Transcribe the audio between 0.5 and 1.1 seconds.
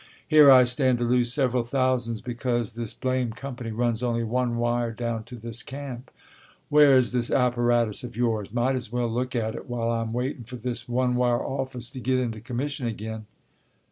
stand to